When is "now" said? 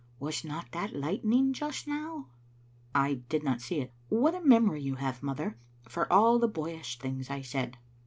1.87-2.25